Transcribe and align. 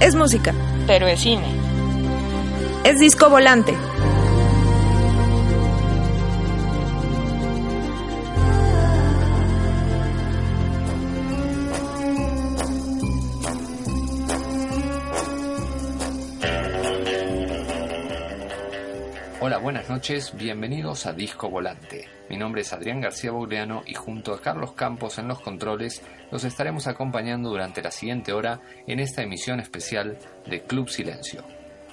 Es 0.00 0.14
música. 0.14 0.54
Pero 0.86 1.06
es 1.06 1.20
cine. 1.20 1.44
Es 2.84 2.98
disco 2.98 3.28
volante. 3.28 3.74
Hola, 19.42 19.56
buenas 19.56 19.88
noches, 19.88 20.34
bienvenidos 20.36 21.06
a 21.06 21.14
Disco 21.14 21.48
Volante. 21.48 22.06
Mi 22.28 22.36
nombre 22.36 22.60
es 22.60 22.74
Adrián 22.74 23.00
García 23.00 23.32
Bauleano 23.32 23.82
y 23.86 23.94
junto 23.94 24.34
a 24.34 24.42
Carlos 24.42 24.72
Campos 24.72 25.18
en 25.18 25.28
los 25.28 25.40
controles 25.40 26.02
los 26.30 26.44
estaremos 26.44 26.86
acompañando 26.86 27.48
durante 27.48 27.80
la 27.80 27.90
siguiente 27.90 28.34
hora 28.34 28.60
en 28.86 29.00
esta 29.00 29.22
emisión 29.22 29.58
especial 29.58 30.18
de 30.46 30.60
Club 30.64 30.90
Silencio. 30.90 31.42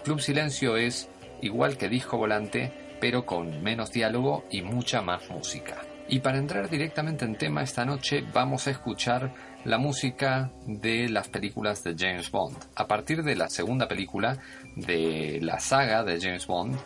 Club 0.03 0.19
Silencio 0.19 0.75
es 0.75 1.07
igual 1.41 1.77
que 1.77 1.87
Disco 1.87 2.17
Volante, 2.17 2.73
pero 2.99 3.25
con 3.25 3.63
menos 3.63 3.93
diálogo 3.93 4.43
y 4.51 4.61
mucha 4.61 5.01
más 5.01 5.29
música. 5.29 5.77
Y 6.09 6.19
para 6.19 6.39
entrar 6.39 6.69
directamente 6.69 7.23
en 7.23 7.37
tema 7.37 7.63
esta 7.63 7.85
noche 7.85 8.25
vamos 8.33 8.67
a 8.67 8.71
escuchar 8.71 9.33
la 9.63 9.77
música 9.77 10.51
de 10.65 11.07
las 11.07 11.29
películas 11.29 11.81
de 11.81 11.95
James 11.97 12.29
Bond. 12.29 12.57
A 12.75 12.87
partir 12.87 13.23
de 13.23 13.37
la 13.37 13.47
segunda 13.47 13.87
película 13.87 14.37
de 14.75 15.39
la 15.41 15.61
saga 15.61 16.03
de 16.03 16.19
James 16.19 16.45
Bond, 16.45 16.77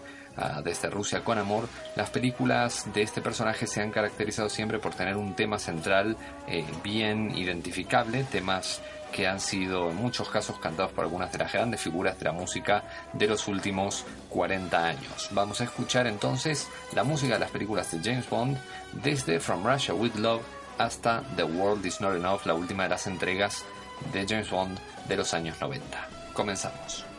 desde 0.63 0.89
Rusia 0.89 1.23
con 1.23 1.37
Amor, 1.37 1.67
las 1.95 2.09
películas 2.09 2.91
de 2.93 3.01
este 3.01 3.21
personaje 3.21 3.67
se 3.67 3.81
han 3.81 3.91
caracterizado 3.91 4.49
siempre 4.49 4.79
por 4.79 4.93
tener 4.93 5.17
un 5.17 5.35
tema 5.35 5.59
central 5.59 6.17
eh, 6.47 6.65
bien 6.83 7.35
identificable, 7.37 8.23
temas 8.23 8.81
que 9.11 9.27
han 9.27 9.39
sido 9.39 9.91
en 9.91 9.97
muchos 9.97 10.29
casos 10.29 10.57
cantados 10.59 10.93
por 10.93 11.03
algunas 11.03 11.31
de 11.31 11.37
las 11.37 11.51
grandes 11.51 11.81
figuras 11.81 12.17
de 12.17 12.25
la 12.25 12.31
música 12.31 12.83
de 13.13 13.27
los 13.27 13.47
últimos 13.47 14.05
40 14.29 14.85
años. 14.85 15.29
Vamos 15.31 15.61
a 15.61 15.65
escuchar 15.65 16.07
entonces 16.07 16.67
la 16.93 17.03
música 17.03 17.33
de 17.33 17.39
las 17.39 17.51
películas 17.51 17.91
de 17.91 17.99
James 17.99 18.29
Bond 18.29 18.57
desde 19.03 19.39
From 19.39 19.65
Russia 19.65 19.93
with 19.93 20.15
Love 20.15 20.43
hasta 20.77 21.23
The 21.35 21.43
World 21.43 21.85
Is 21.85 22.01
Not 22.01 22.15
Enough, 22.15 22.45
la 22.45 22.53
última 22.53 22.83
de 22.83 22.89
las 22.89 23.05
entregas 23.05 23.65
de 24.13 24.25
James 24.27 24.49
Bond 24.49 24.79
de 25.07 25.17
los 25.17 25.33
años 25.33 25.59
90. 25.59 26.07
Comenzamos. 26.33 27.10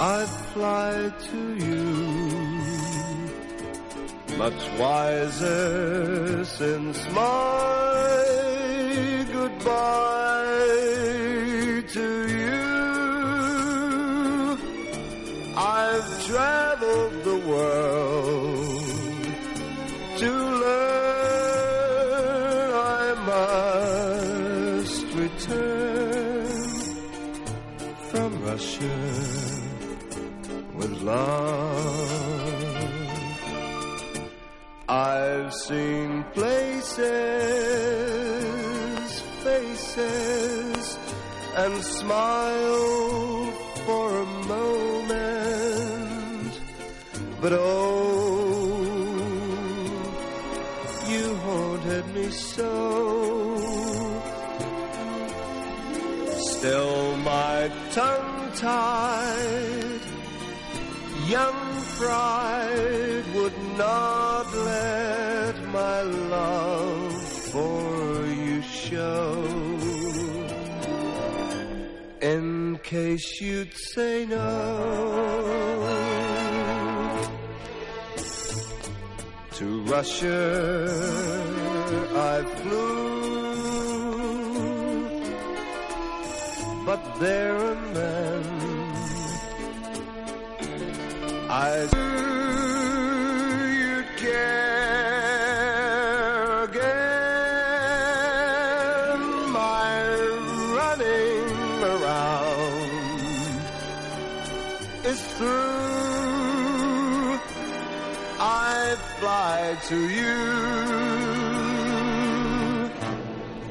I 0.00 0.26
fly 0.52 1.12
to 1.30 1.40
you, 1.66 1.88
much 4.36 4.60
wiser 4.76 6.44
since 6.44 6.98
my 7.10 8.24
goodbye 9.32 10.70
to 11.96 12.06
you. 12.28 12.70
I've 15.56 16.26
traveled 16.26 17.14
the 17.22 17.36
world 17.46 18.09
Seen 35.70 36.10
places, 36.34 36.98
faces, 39.44 40.98
and 41.54 41.84
smiled 41.84 43.54
for 43.86 44.18
a 44.18 44.26
moment, 44.50 46.52
but 47.40 47.52
oh, 47.52 48.82
you 51.08 51.36
haunted 51.36 52.06
me 52.16 52.30
so. 52.30 52.72
Still 56.50 57.16
my 57.18 57.70
tongue 57.92 58.50
tied, 58.56 60.00
young 61.28 61.84
pride 61.96 63.24
would 63.36 63.56
not 63.78 64.52
let 64.52 65.09
my 65.80 66.02
love 66.36 67.12
for 67.52 68.26
you 68.44 68.60
show. 68.62 69.28
In 72.34 72.78
case 72.92 73.28
you'd 73.40 73.74
say 73.92 74.14
no. 74.26 74.46
To 79.58 79.66
Russia 79.94 80.40
I 82.34 82.36
flew, 82.58 82.90
but 86.88 87.02
there 87.24 87.58
and 87.72 87.84
then 87.98 88.42
I 91.50 92.29
running 101.80 102.02
around 102.02 102.90
is 105.04 105.20
through. 105.34 105.48
I 108.42 108.96
fly 109.18 109.76
to 109.88 110.08
you 110.08 110.36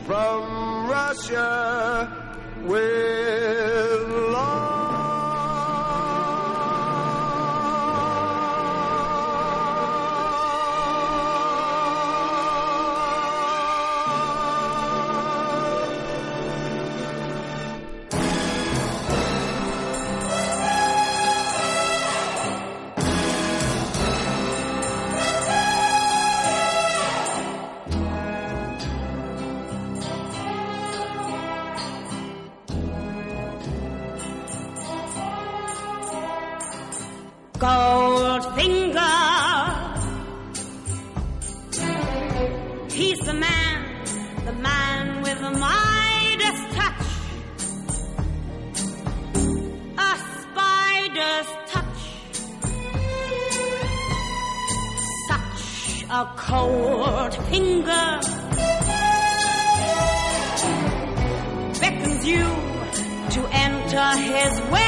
from 0.05 0.89
Russia 0.89 2.11
with 2.63 3.18
forward 56.59 57.33
finger 57.49 58.19
beckons 61.79 62.25
you 62.27 62.45
to 63.35 63.41
enter 63.51 64.07
his 64.17 64.61
way. 64.71 64.78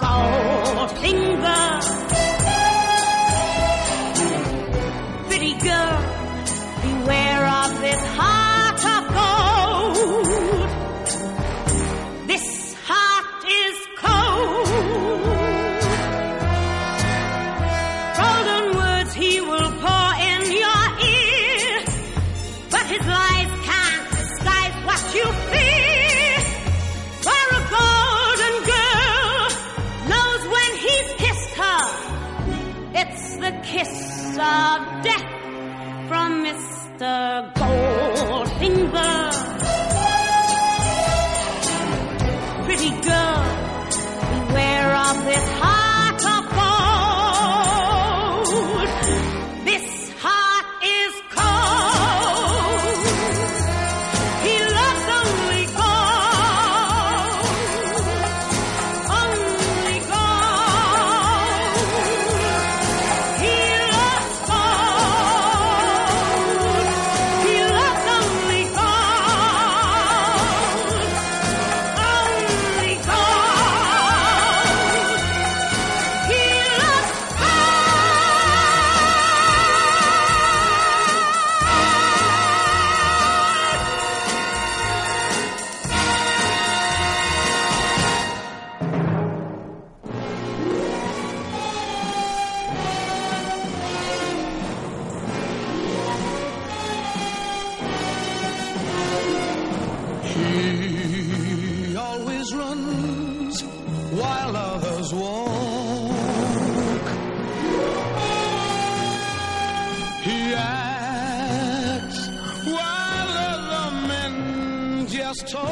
Goldfinger. 0.00 1.89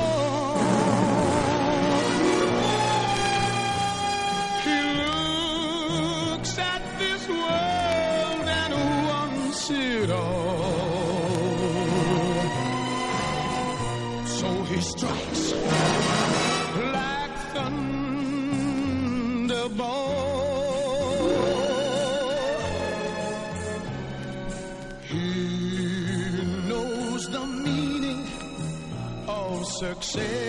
Oh. 0.01 1.08
success. 29.79 30.48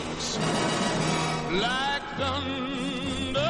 rings 0.00 0.38
like 1.60 2.02
thunder. 2.18 3.49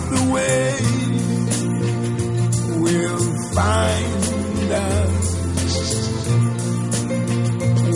the 0.15 0.23
way. 0.33 0.73
Will 2.83 3.25
find 3.57 4.71
us. 4.71 5.27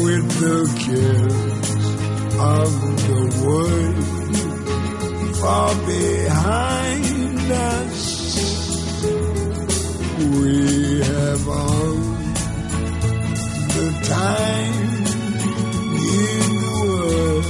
With 0.04 0.28
the 0.44 0.60
cares 0.84 1.56
of 2.56 2.70
the 3.08 3.22
world 3.46 4.06
far 5.36 5.72
behind 5.86 7.52
us. 7.52 7.98
We 10.40 10.56
have 11.04 11.44
all 11.48 11.96
the 13.76 13.90
time 14.04 14.90
in 16.20 16.48
the 16.64 16.74
world 16.82 17.48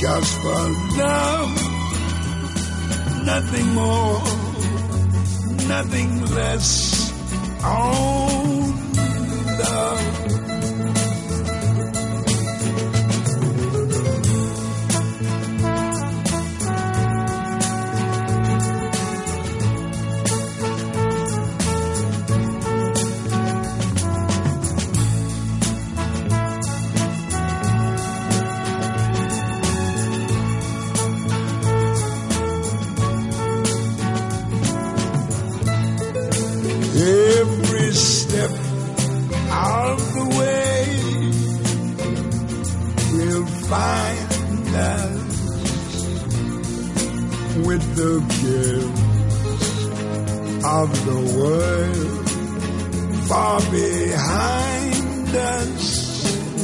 just 0.00 0.32
for 0.42 0.64
love, 0.98 1.52
nothing 3.28 3.68
more, 3.74 4.20
nothing 5.68 6.10
less. 6.34 7.12
Only 7.62 8.57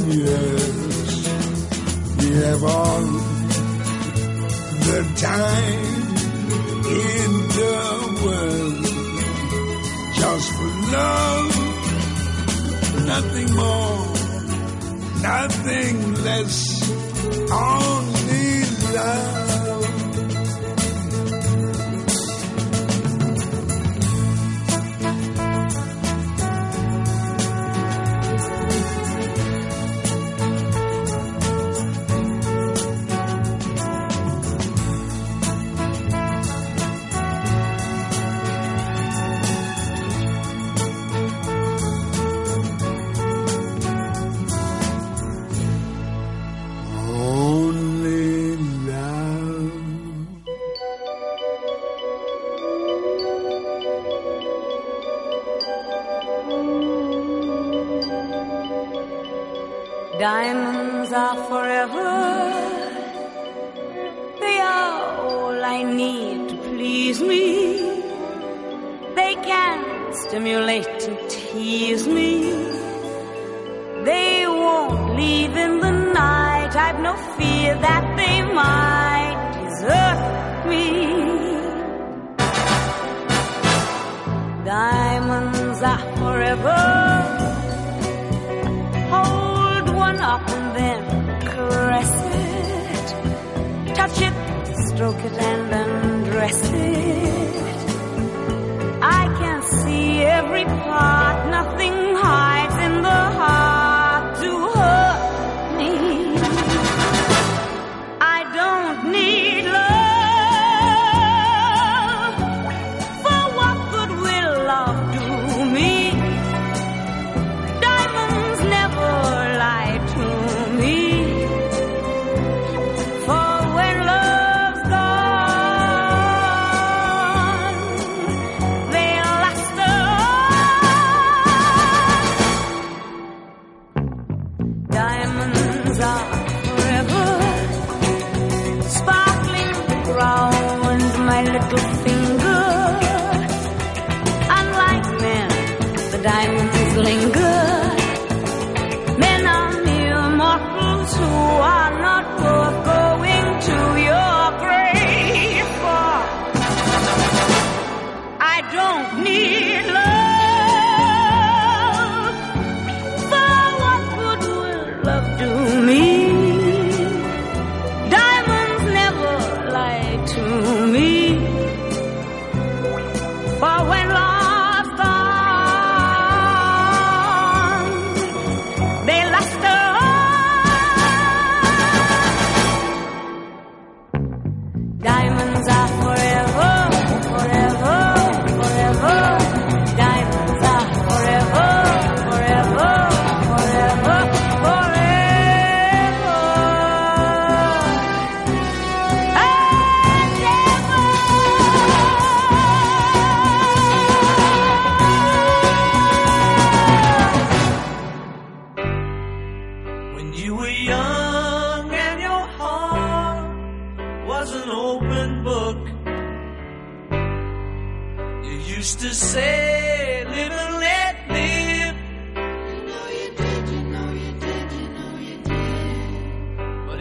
Yes, 0.07 1.29
we 2.19 2.29
have 2.43 2.63
all 2.63 3.01
the 4.89 5.01
time 5.17 6.17
in 6.87 7.31
the 7.59 7.77
world 8.23 8.85
just 10.15 10.49
for 10.53 10.73
love, 10.93 11.53
nothing 13.07 13.51
more, 13.57 14.07
nothing 15.23 15.97
less, 16.23 16.57
only 17.51 18.65
love. 18.95 19.44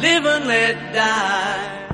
live 0.00 0.24
and 0.24 0.46
let 0.46 0.94
die. 0.94 1.89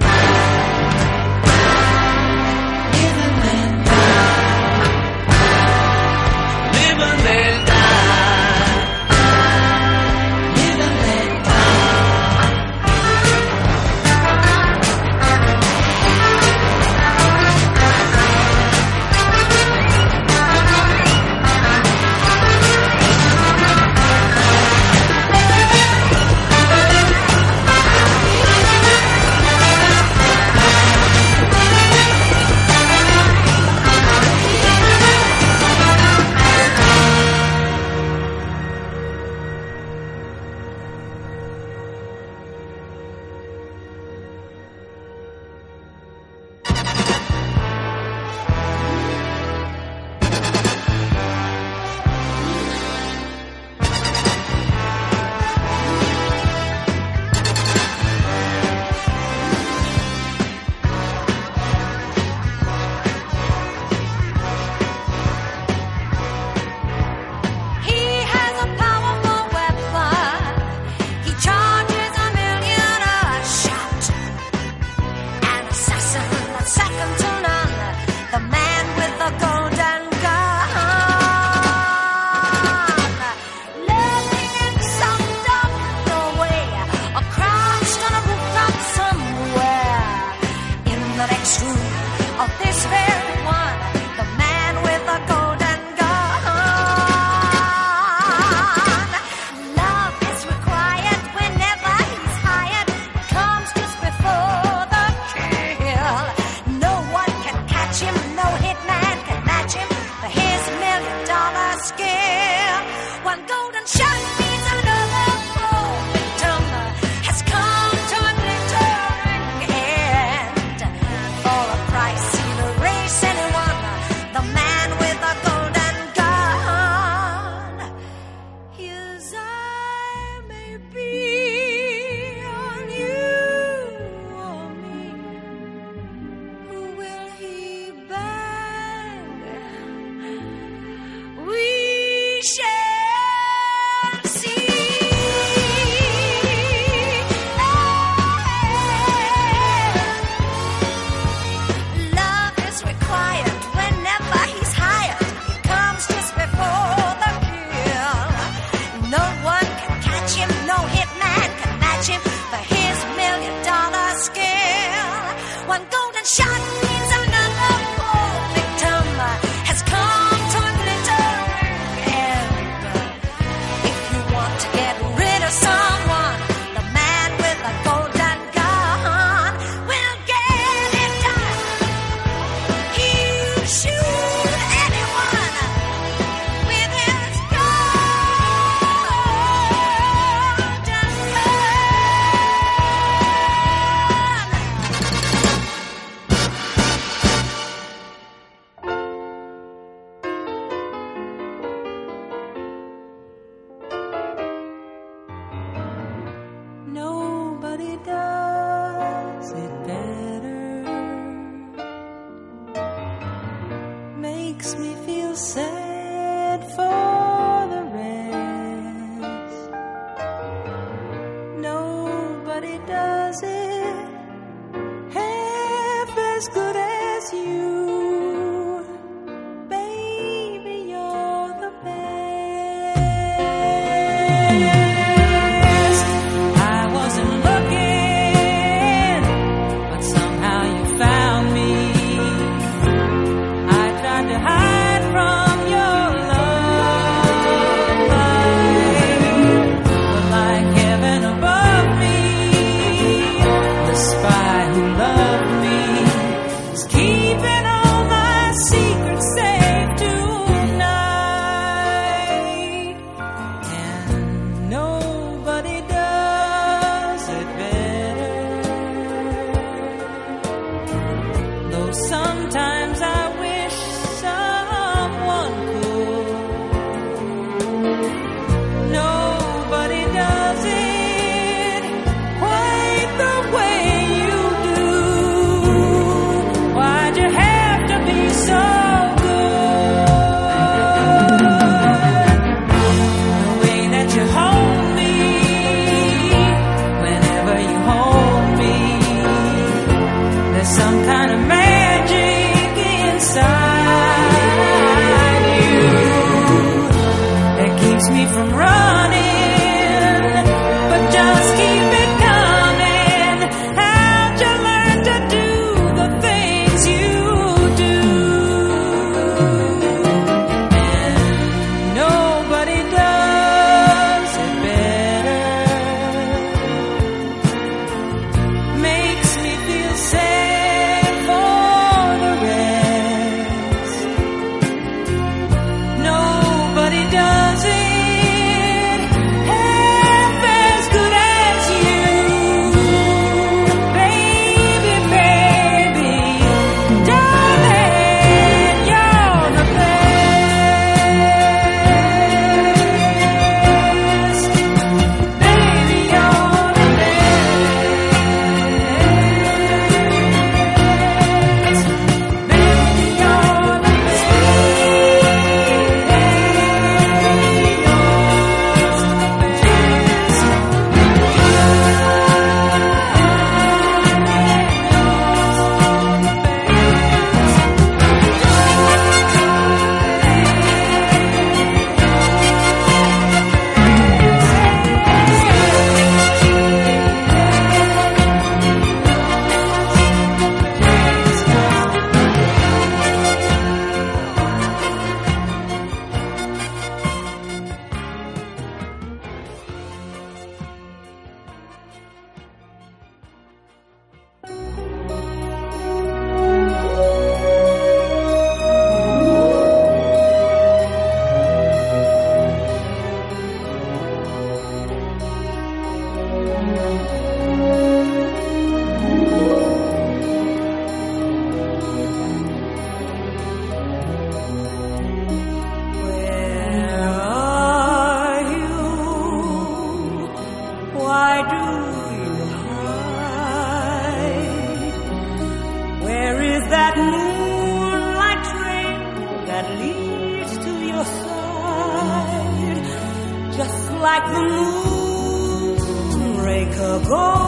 Moonraker 446.97 447.46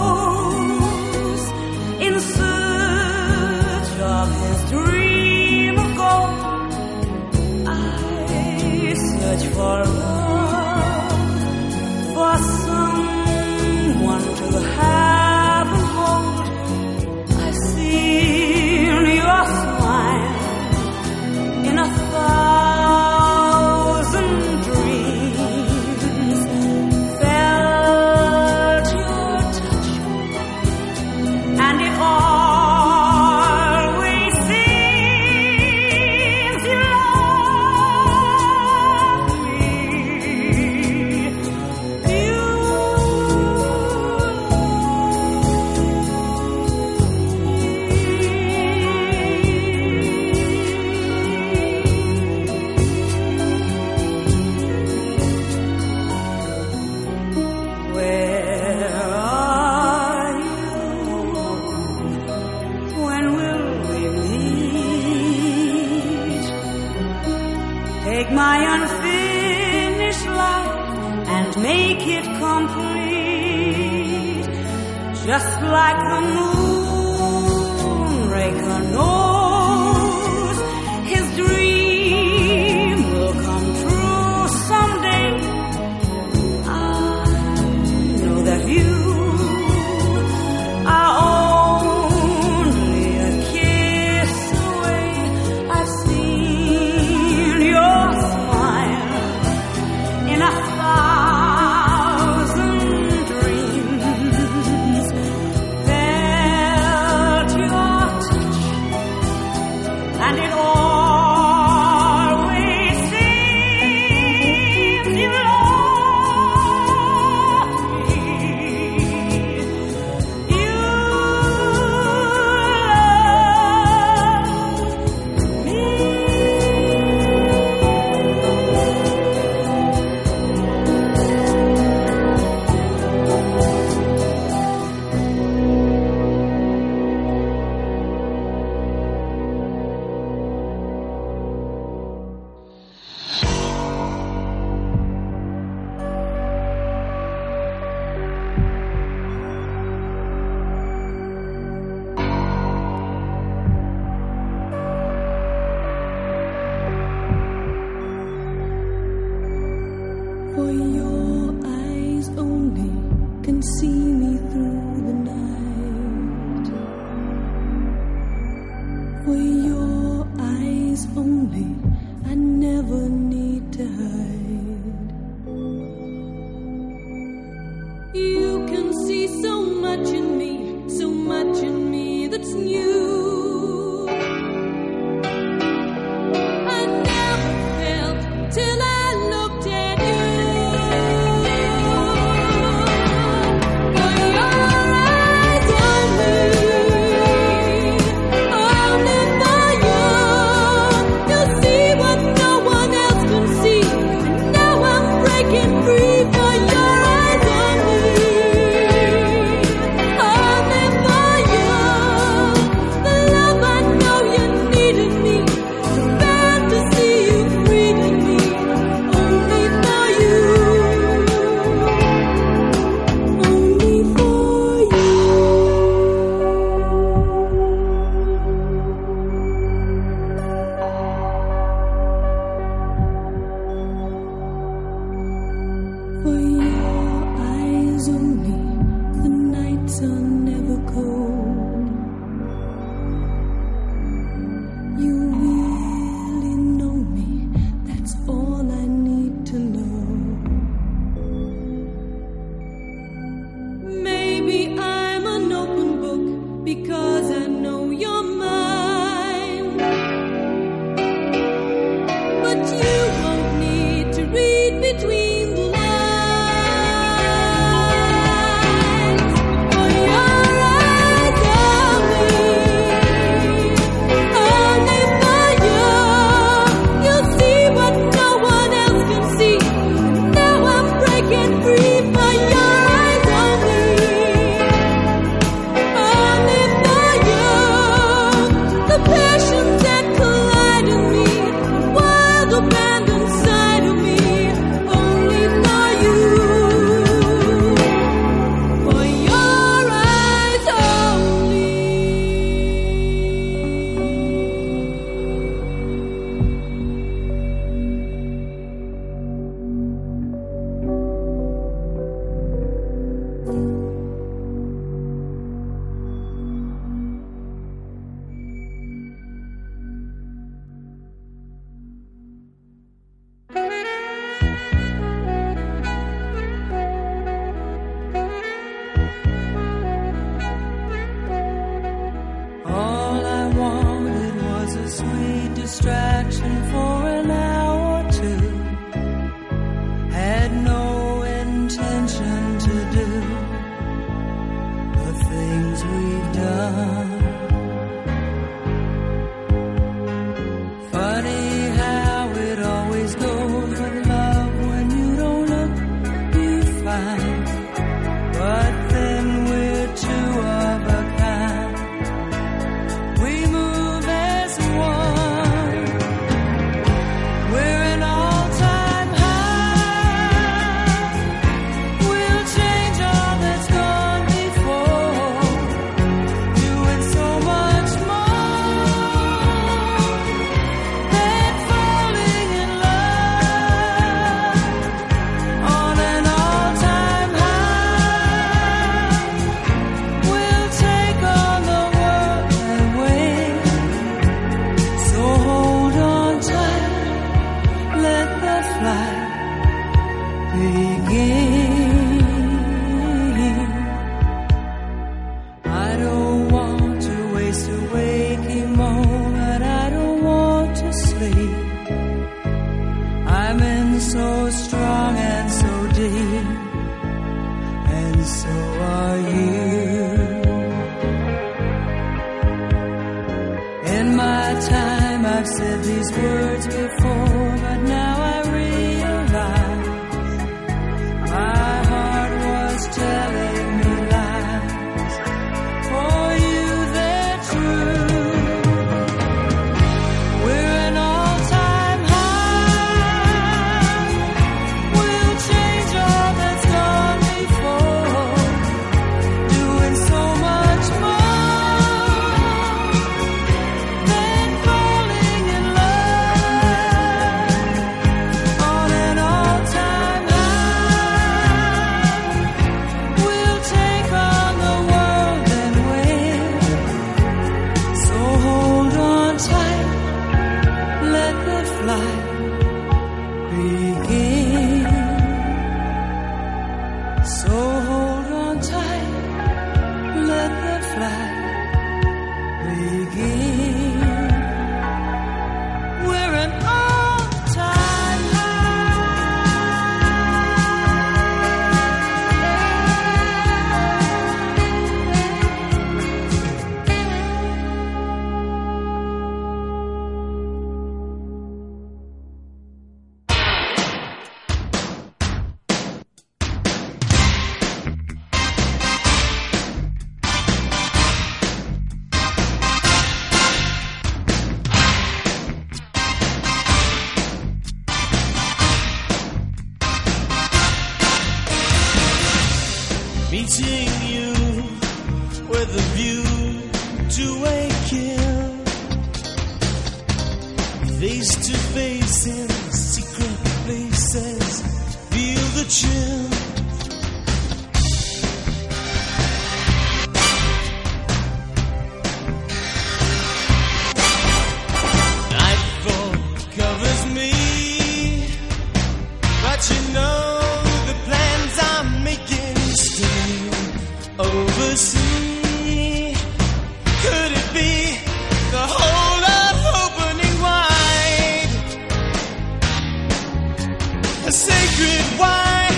why, 565.19 565.69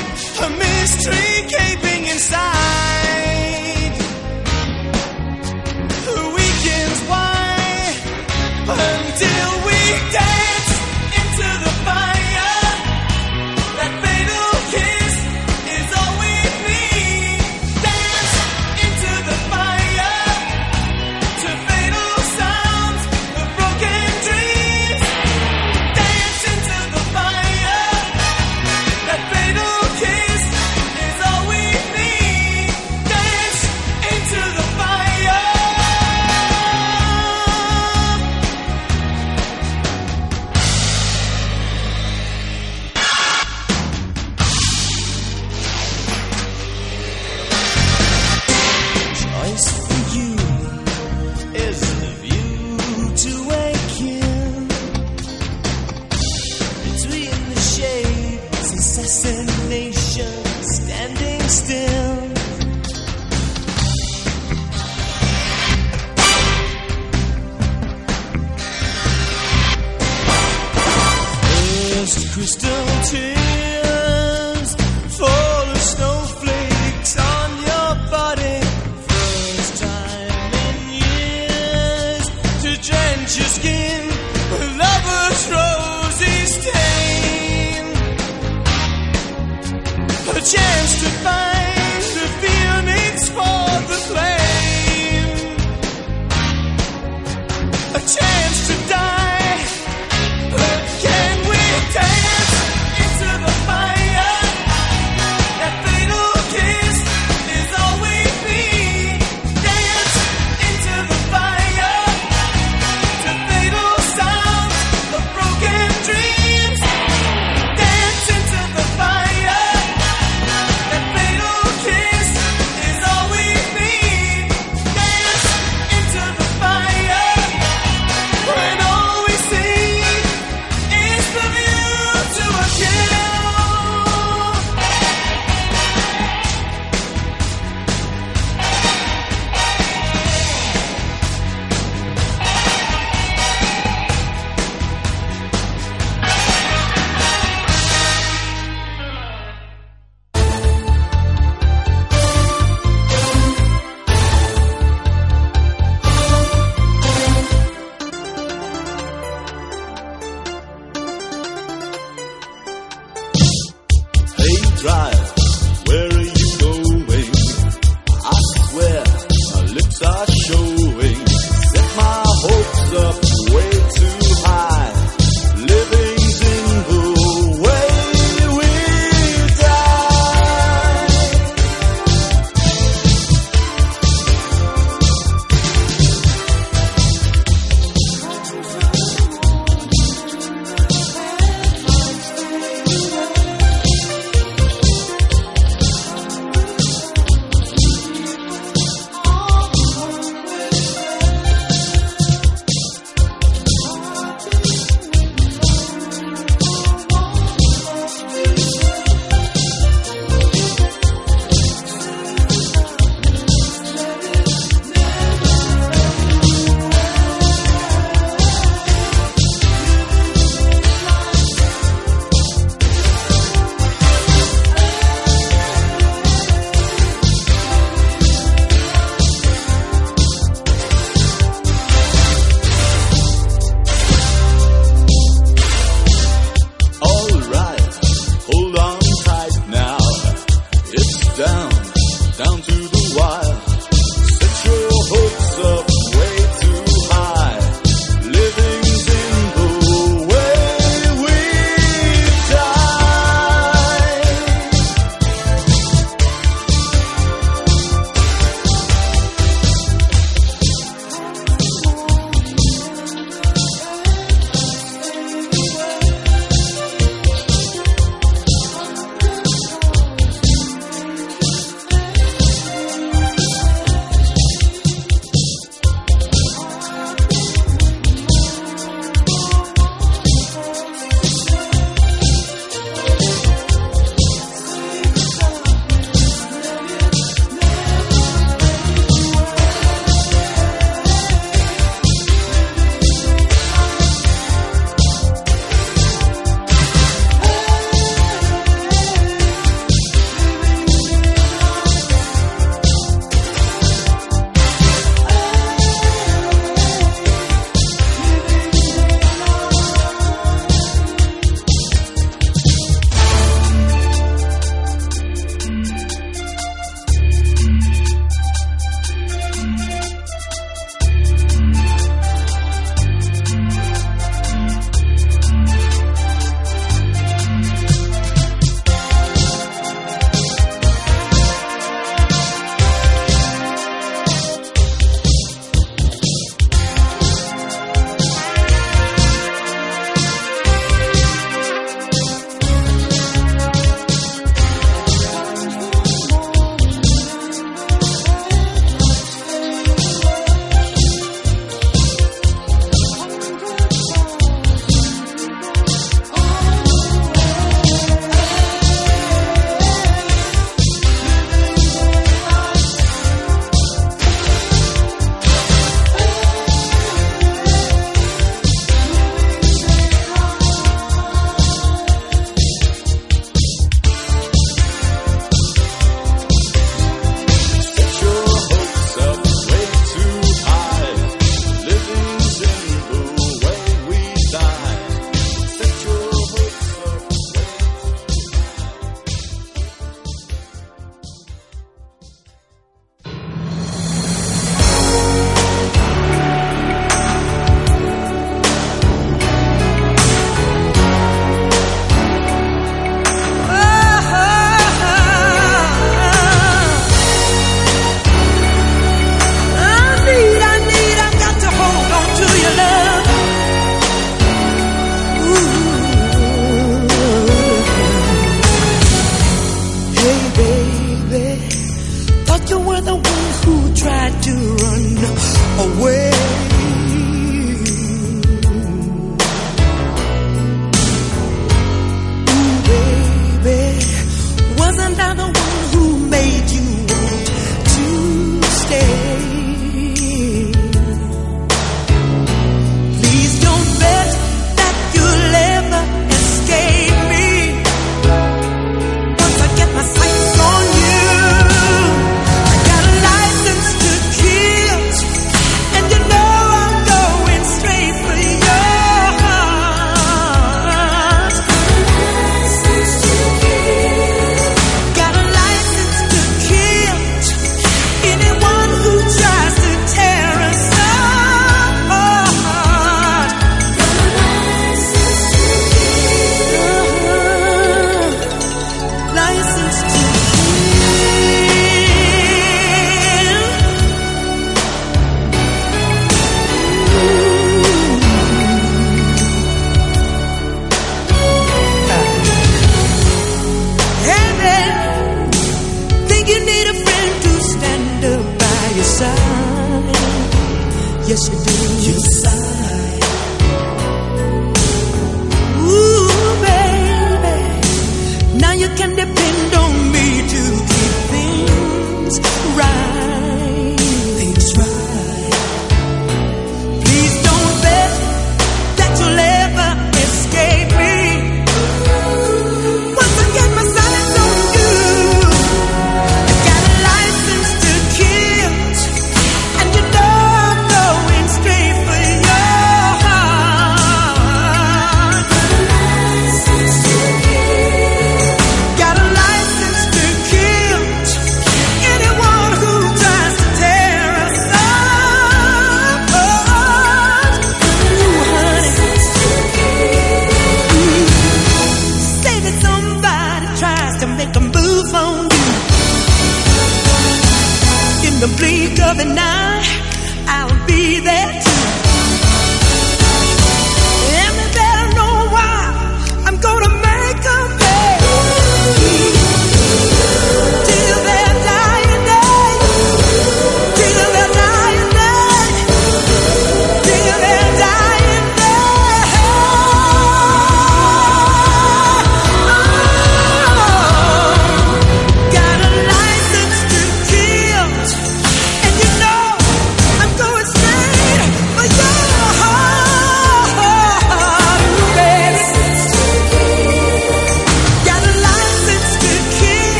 a 0.44 0.48
mystery 0.50 1.46
gaping 1.48 2.06
inside. 2.06 2.59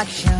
reflection. 0.00 0.39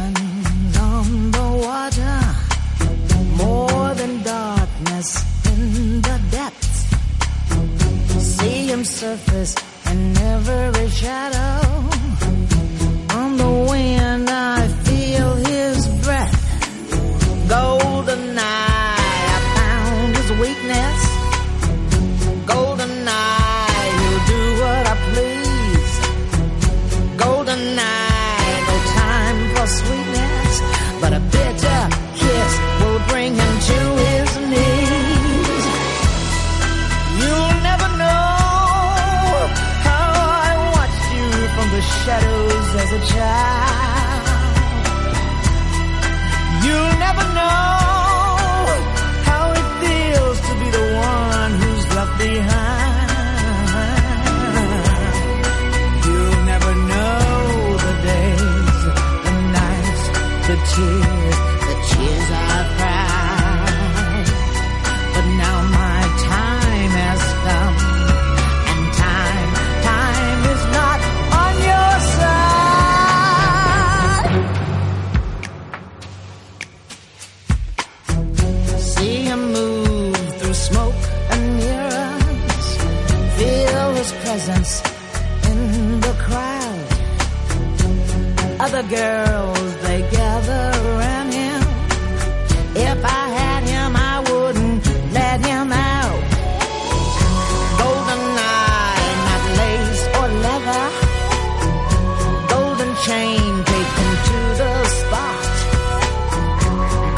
train, 103.10 103.52
take 103.72 103.92
him 104.00 104.12
to 104.28 104.38
the 104.60 104.74
spot. 104.98 105.52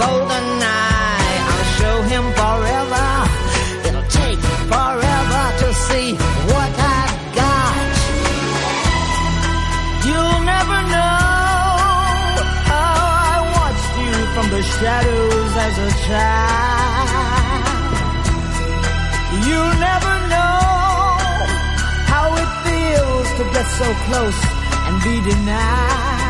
Golden 0.03 0.47
eye, 0.80 1.36
I'll 1.51 1.68
show 1.78 1.97
him 2.12 2.24
forever. 2.40 3.09
It'll 3.86 4.11
take 4.22 4.43
forever 4.72 5.43
to 5.62 5.68
see 5.88 6.09
what 6.53 6.72
I've 6.97 7.16
got. 7.40 7.90
You'll 10.09 10.43
never 10.55 10.78
know 10.95 11.20
how 12.72 12.95
I 13.30 13.36
watched 13.59 13.95
you 14.03 14.14
from 14.34 14.47
the 14.55 14.62
shadows 14.76 15.53
as 15.66 15.74
a 15.88 15.90
child. 16.07 16.72
You'll 19.47 19.76
never 19.88 20.14
know 20.32 20.59
how 22.12 22.26
it 22.43 22.51
feels 22.64 23.28
to 23.38 23.45
get 23.55 23.66
so 23.80 23.88
close 24.07 24.51
we 25.12 25.20
deny. 25.20 26.21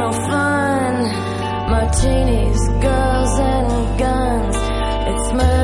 no 0.00 0.10
fun. 0.12 0.94
Martinis, 1.70 2.60
girls, 2.84 3.34
and 3.38 3.98
guns. 3.98 4.56
It's 5.10 5.32
murder. 5.34 5.59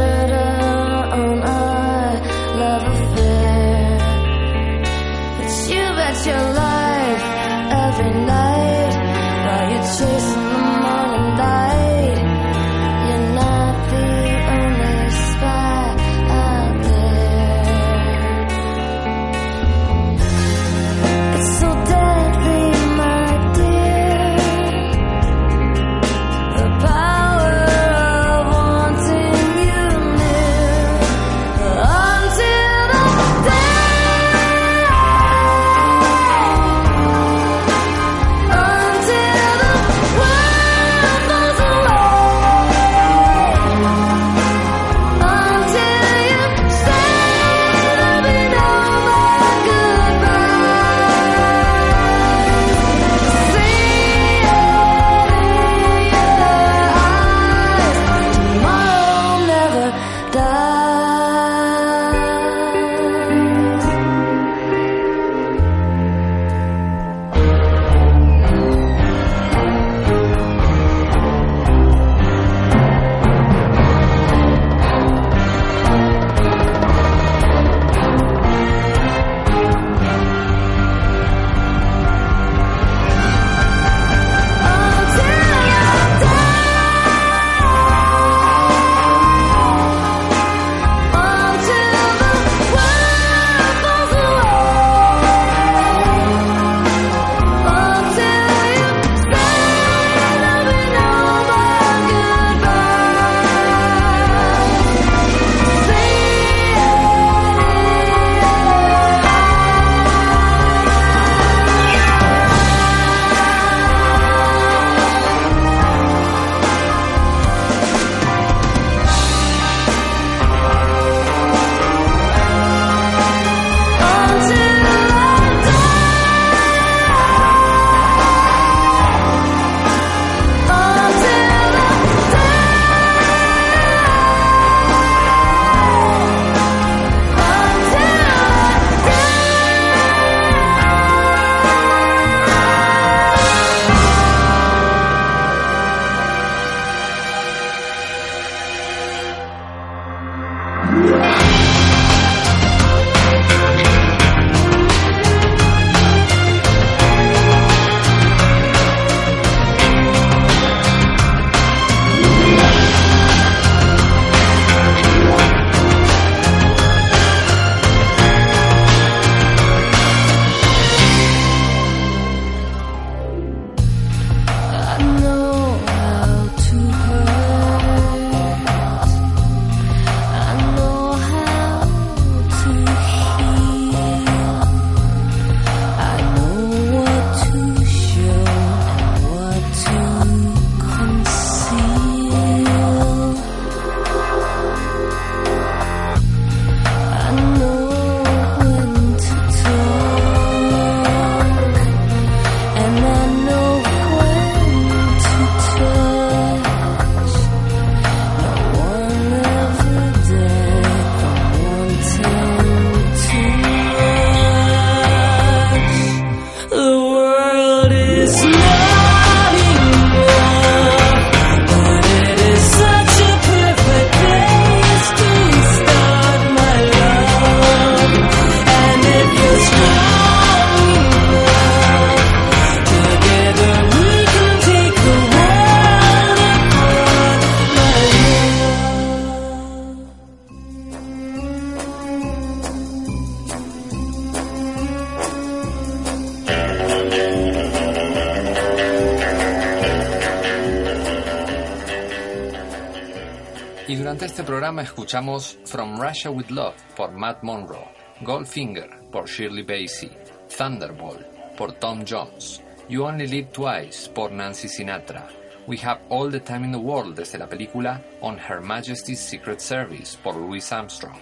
Programa 254.67 254.83
escuchamos 254.83 255.59
From 255.64 255.97
Russia 255.97 256.29
with 256.29 256.51
Love 256.51 256.75
por 256.97 257.12
Matt 257.12 257.41
Monro, 257.45 257.85
Goldfinger 258.23 258.91
por 259.12 259.29
Shirley 259.29 259.62
Bassey, 259.62 260.11
Thunderball 260.49 261.25
por 261.57 261.75
Tom 261.75 262.05
Jones, 262.05 262.61
You 262.89 263.05
Only 263.05 263.29
Live 263.29 263.53
Twice 263.53 264.11
por 264.12 264.33
Nancy 264.33 264.67
Sinatra, 264.67 265.29
We 265.69 265.79
Have 265.85 266.01
All 266.09 266.33
the 266.33 266.41
Time 266.41 266.64
in 266.64 266.73
the 266.73 266.79
World 266.79 267.14
desde 267.14 267.39
la 267.39 267.47
película 267.47 268.03
On 268.21 268.37
Her 268.37 268.61
Majesty's 268.61 269.21
Secret 269.21 269.61
Service 269.61 270.19
por 270.21 270.35
Louis 270.35 270.73
Armstrong, 270.73 271.17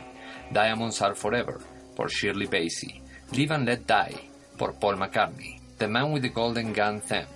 Diamonds 0.50 1.02
Are 1.02 1.14
Forever 1.14 1.58
por 1.94 2.08
Shirley 2.08 2.46
Bassey, 2.46 3.02
Live 3.32 3.54
and 3.54 3.66
Let 3.66 3.80
Die 3.86 4.30
por 4.56 4.72
Paul 4.72 4.96
McCartney, 4.96 5.60
The 5.76 5.86
Man 5.86 6.12
with 6.12 6.22
the 6.22 6.30
Golden 6.30 6.72
Gun 6.72 7.02
Theme 7.02 7.28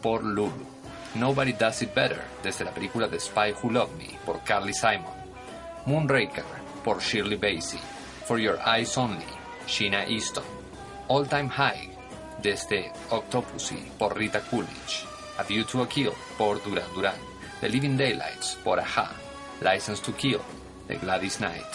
por 0.00 0.22
Lulu, 0.24 0.64
Nobody 1.14 1.52
Does 1.52 1.82
It 1.82 1.94
Better 1.94 2.22
desde 2.42 2.64
la 2.64 2.70
película 2.70 3.06
The 3.06 3.20
Spy 3.20 3.52
Who 3.62 3.70
Loved 3.70 3.98
Me 3.98 4.16
por 4.24 4.42
Carly 4.44 4.72
Simon, 4.72 5.21
Moonraker 5.86 6.44
por 6.84 7.00
Shirley 7.00 7.36
Bassey, 7.36 7.80
For 8.26 8.38
Your 8.38 8.58
Eyes 8.66 8.96
Only, 8.96 9.24
Sheena 9.66 10.04
Easton, 10.08 10.44
All 11.08 11.26
Time 11.26 11.48
High 11.48 11.90
desde 12.42 12.92
Octopussy 13.10 13.90
por 13.98 14.16
Rita 14.16 14.40
Coolidge, 14.40 15.04
A 15.38 15.42
View 15.42 15.64
to 15.64 15.82
a 15.82 15.88
Kill 15.88 16.12
por 16.36 16.62
Duran 16.62 16.92
Duran, 16.94 17.14
The 17.60 17.68
Living 17.68 17.96
Daylights 17.96 18.58
por 18.64 18.78
Aja, 18.80 19.10
License 19.60 20.02
to 20.02 20.12
Kill 20.12 20.40
de 20.88 20.96
Gladys 20.96 21.38
Knight, 21.38 21.66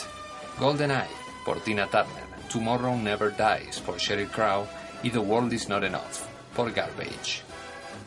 Golden 0.60 0.91
Eye 0.91 1.16
por 1.45 1.60
Tina 1.62 1.88
Turner, 1.88 2.28
Tomorrow 2.51 2.95
Never 2.97 3.32
Dies 3.36 3.80
por 3.80 3.97
Sheryl 3.97 4.30
Crow. 4.30 4.66
Y 5.03 5.12
The 5.12 5.20
World 5.20 5.53
Is 5.53 5.70
Not 5.70 5.84
Enough 5.84 6.26
por 6.55 6.72
Garbage. 6.72 7.43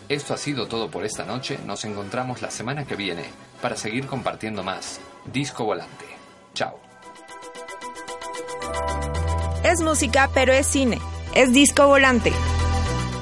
Esto 0.08 0.34
ha 0.34 0.36
sido 0.36 0.66
todo 0.66 0.90
por 0.90 1.04
esta 1.04 1.24
noche, 1.24 1.56
nos 1.64 1.84
encontramos 1.84 2.42
la 2.42 2.50
semana 2.50 2.84
que 2.84 2.96
viene 2.96 3.24
para 3.62 3.76
seguir 3.76 4.06
compartiendo 4.06 4.64
más 4.64 5.00
Disco 5.26 5.64
Volante. 5.64 6.06
Chao. 6.54 6.78
Es 9.62 9.80
música, 9.80 10.30
pero 10.32 10.52
es 10.52 10.66
cine. 10.66 10.98
Es 11.34 11.52
disco 11.52 11.86
volante. 11.86 12.32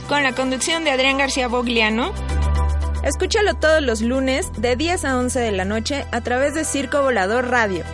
Con 0.09 0.23
la 0.23 0.35
conducción 0.35 0.85
de 0.85 0.91
Adrián 0.91 1.19
García 1.19 1.49
Bogliano. 1.49 2.13
Escúchalo 3.03 3.55
todos 3.55 3.83
los 3.83 4.01
lunes 4.01 4.51
de 4.57 4.77
10 4.77 5.05
a 5.05 5.19
11 5.19 5.41
de 5.41 5.53
la 5.53 5.65
noche 5.65 6.07
a 6.11 6.21
través 6.21 6.55
de 6.55 6.65
Circo 6.65 7.03
Volador 7.03 7.49
Radio. 7.49 7.85